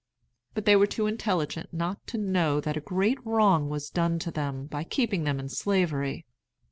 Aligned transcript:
But 0.55 0.65
they 0.65 0.75
were 0.75 0.87
too 0.87 1.05
intelligent 1.05 1.71
not 1.71 2.07
to 2.07 2.17
know 2.17 2.59
that 2.59 2.75
a 2.75 2.79
great 2.81 3.23
wrong 3.23 3.69
was 3.69 3.91
done 3.91 4.17
to 4.25 4.31
them 4.31 4.65
by 4.65 4.83
keeping 4.83 5.25
them 5.25 5.39
in 5.39 5.47
slavery. 5.47 6.25